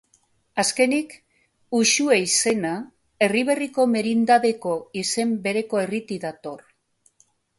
Azkenik, 0.61 1.11
Uxue 1.79 2.15
izena 2.21 2.71
Erriberriko 3.27 3.85
merindadeko 3.95 4.73
izen 5.05 5.35
bereko 5.47 5.83
herritik 5.85 6.25
dator. 6.27 6.67